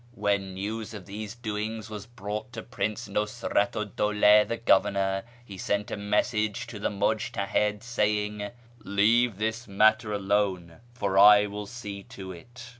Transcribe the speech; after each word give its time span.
"When 0.25 0.55
news 0.55 0.95
of 0.95 1.05
these 1.05 1.35
doings 1.35 1.91
was 1.91 2.07
brought 2.07 2.51
to 2.53 2.63
Prince 2.63 3.07
Nusratu 3.07 3.85
'd 3.85 3.95
Dawla, 3.95 4.47
the 4.47 4.57
Governor, 4.57 5.21
he 5.45 5.59
sent 5.59 5.91
a 5.91 5.95
message 5.95 6.65
to 6.65 6.79
the 6.79 6.89
MujtaMcls, 6.89 7.83
saying,' 7.83 8.49
Leave 8.79 9.37
this 9.37 9.67
matter 9.67 10.11
alone, 10.11 10.77
for 10.91 11.19
I 11.19 11.45
will 11.45 11.67
see 11.67 12.01
to 12.17 12.31
it.' 12.31 12.69